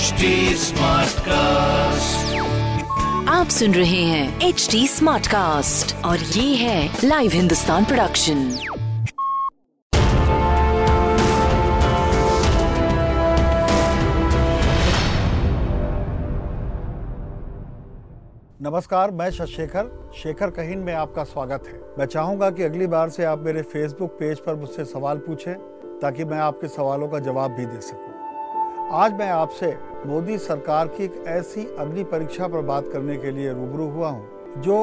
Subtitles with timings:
[0.00, 2.36] HD Smartcast.
[3.28, 8.38] आप सुन रहे हैं एच डी स्मार्ट कास्ट और ये है लाइव हिंदुस्तान प्रोडक्शन
[18.62, 19.90] नमस्कार मैं शशेखर
[20.22, 24.16] शेखर कहीन में आपका स्वागत है मैं चाहूँगा कि अगली बार से आप मेरे फेसबुक
[24.20, 25.54] पेज पर मुझसे सवाल पूछें
[26.02, 28.09] ताकि मैं आपके सवालों का जवाब भी दे सकूँ।
[28.90, 29.66] आज मैं आपसे
[30.06, 34.62] मोदी सरकार की एक ऐसी अग्नि परीक्षा पर बात करने के लिए रूबरू हुआ हूँ,
[34.62, 34.76] जो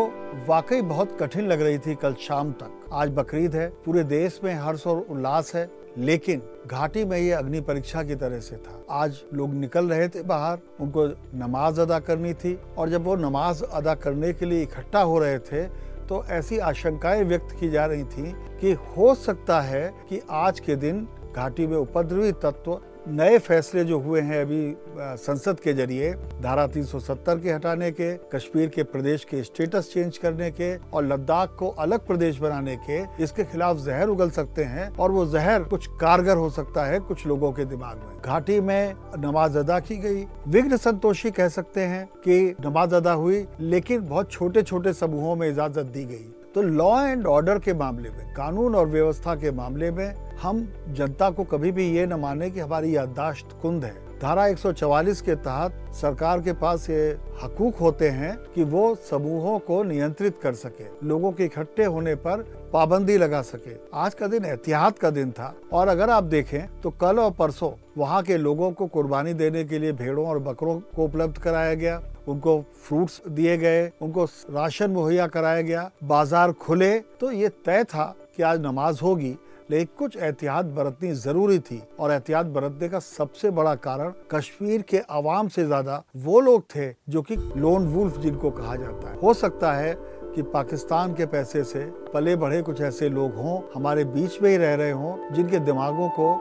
[0.47, 4.53] वाकई बहुत कठिन लग रही थी कल शाम तक। आज बकरीद है, पूरे देश में
[4.55, 9.21] हर्ष और उल्लास है, लेकिन घाटी में ये अग्नि परीक्षा की तरह से था। आज
[9.33, 13.95] लोग निकल रहे थे बाहर, उनको नमाज़ अदा करनी थी, और जब वो नमाज़ अदा
[13.97, 15.63] करने के लिए इकट्ठा हो रहे थे
[16.07, 20.75] तो ऐसी आशंकाएँ व्यक्त की जा रही थी कि हो सकता है कि आज के
[20.77, 24.75] दिन घाटी में उपद्रवी तत्व नए फैसले जो हुए हैं अभी
[25.17, 30.49] संसद के ज़रिए, धारा 370 के हटाने के, कश्मीर के प्रदेश के स्टेटस चेंज करने
[30.51, 35.11] के और लद्दाख को अलग प्रदेश बनाने के, इसके खिलाफ जहर उगल सकते हैं और
[35.11, 39.57] वो जहर कुछ कारगर हो सकता है कुछ लोगों के दिमाग में। घाटी में नमाज़
[39.57, 44.63] अदा की गई। विघ्न संतोषी कह सकते हैं कि नमाज़ अदा हुई, लेकिन बहुत छोटे
[44.63, 46.25] छोटे समूहों में इजाज़त दी गई।
[46.57, 51.29] तो लॉ एंड ऑर्डर के मामले में, कानून और व्यवस्था के मामले में, हम जनता
[51.29, 55.93] को कभी भी ये न माने कि हमारी याददाश्त कुंद है। धारा 144 के तहत
[55.95, 57.09] सरकार के पास ये
[57.43, 62.45] हकूक होते हैं कि वो समूहों को नियंत्रित कर सके, लोगों के इकट्ठे होने पर
[62.73, 66.89] पाबंदी लगा सके। आज का दिन एहतियात का दिन था। और अगर आप देखें तो
[66.91, 71.05] कल और परसों वहाँ के लोगों को कुर्बानी देने के लिए भेड़ों और बकरों को
[71.05, 77.31] उपलब्ध कराया गया। उनको फ्रूट्स दिए गए, उनको राशन मुहैया कराया गया, बाज़ार खुले। तो
[77.31, 79.37] ये तय था कि आज नमाज़ होगी,
[79.69, 84.99] लेकिन कुछ एहतियात बरतनी ज़रूरी थी। और एहतियात बरतने का सबसे बड़ा कारण कश्मीर के
[85.11, 89.33] आवाम से ज़्यादा वो लोग थे जो कि लोन वुल्फ जिनको कहा जाता है। हो
[89.35, 89.93] सकता है
[90.35, 91.79] कि पाकिस्तान के पैसे से
[92.13, 96.09] पले बढ़े कुछ ऐसे लोग हों, हमारे बीच में ही रह रहे हों, जिनके दिमागों
[96.09, 96.33] को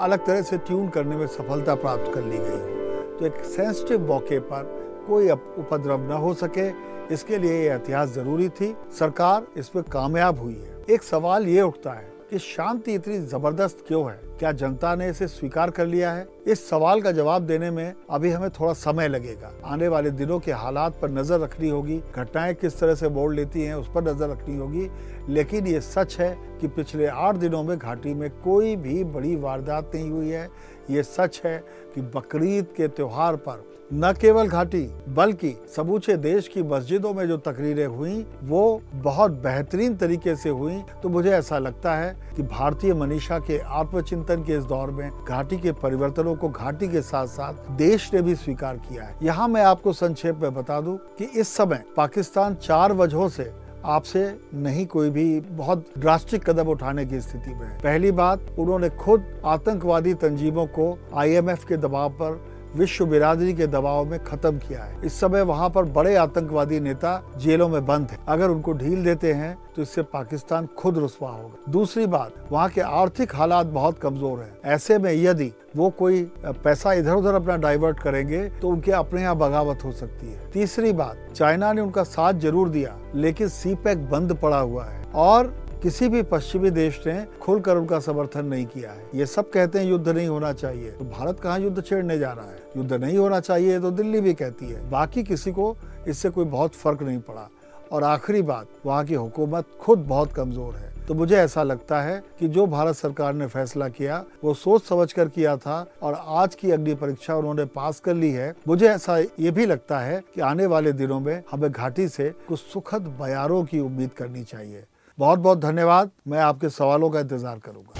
[0.00, 2.78] अलग तरह से ट्यून करने में सफलता प्राप्त कर ली गई
[3.18, 4.78] तो एक सेंसिटिव मौके पर
[5.10, 6.68] कोई उपद्रव न हो सके।
[7.14, 11.62] इसके लिए ये एहतियात ज़रूरी थी। सरकार इस पर कामयाब हुई है। एक सवाल ये
[11.62, 14.20] उठता है कि शांति इतनी ज़बरदस्त क्यों है?
[14.38, 16.28] क्या जनता ने इसे स्वीकार कर लिया है?
[16.46, 20.52] इस सवाल का जवाब देने में अभी हमें थोड़ा समय लगेगा। आने वाले दिनों के
[20.52, 24.30] हालात पर नज़र रखनी होगी। घटनाएँ किस तरह से मोड़ लेती हैं उस पर नज़र
[24.30, 24.88] रखनी होगी।
[25.28, 29.90] लेकिन ये सच है कि पिछले आठ दिनों में घाटी में कोई भी बड़ी वारदात
[29.94, 30.48] नहीं हुई है।
[30.90, 31.58] ये सच है
[31.94, 37.36] कि बकरीद के त्योहार पर न केवल घाटी, बल्कि समूचे देश की मस्जिदों में जो
[37.36, 42.94] तकरीरें हुई, वो बहुत बेहतरीन तरीके से हुई। तो मुझे ऐसा लगता है कि भारतीय
[42.94, 47.70] मनीषा के आत्मचिंतन के इस दौर में घाटी के परिवर्तनों को घाटी के साथ साथ
[47.76, 51.54] देश ने भी स्वीकार किया है। यहाँ मैं आपको संक्षेप में बता दूँ कि इस
[51.56, 53.52] समय पाकिस्तान चार वजहों से
[53.86, 54.22] आपसे
[54.54, 60.14] नहीं कोई भी बहुत ड्रास्टिक कदम उठाने की स्थिति में पहली बात, उन्होंने खुद आतंकवादी
[60.14, 62.40] तंजीमों को आईएमएफ के दबाव पर,
[62.74, 67.22] विश्व बिरादरी के दबाव में खत्म किया है। इस समय वहाँ पर बड़े आतंकवादी नेता
[67.38, 71.72] जेलों में बंद है। अगर उनको ढील देते हैं तो इससे पाकिस्तान खुद रुसवा होगा।
[71.72, 76.92] दूसरी बात, वहाँ के आर्थिक हालात बहुत कमज़ोर हैं। ऐसे में यदि वो कोई पैसा
[76.92, 81.16] इधर उधर अपना डाइवर्ट करेंगे तो उनके अपने यहाँ बगावत हो सकती है। तीसरी बात,
[81.34, 86.08] चाइना ने उनका साथ ज़रूर दिया, लेकिन सी पैक बंद पड़ा हुआ है। और किसी
[86.08, 90.08] भी पश्चिमी देश ने खुलकर उनका समर्थन नहीं किया है। ये सब कहते हैं युद्ध
[90.08, 92.58] नहीं होना चाहिए। तो भारत कहाँ युद्ध छेड़ने जा रहा है?
[92.76, 95.76] युद्ध नहीं होना चाहिए तो दिल्ली भी कहती है। बाकी किसी को
[96.08, 97.48] इससे कोई बहुत फ़र्क नहीं पड़ा।
[97.92, 102.22] और आखिरी बात, वहाँ की हुकूमत खुद बहुत कमज़ोर है। तो मुझे ऐसा लगता है
[102.40, 106.54] कि जो भारत सरकार ने फैसला किया, वो सोच समझ कर किया था और आज
[106.54, 110.40] की अग्नि परीक्षा उन्होंने पास कर ली है। मुझे ऐसा ये भी लगता है कि
[110.40, 114.84] आने वाले दिनों में हमें घाटी से कुछ सुखद बयारों की उम्मीद करनी चाहिए।
[115.18, 117.99] बहुत बहुत धन्यवाद। मैं आपके सवालों का इंतज़ार करूँगा।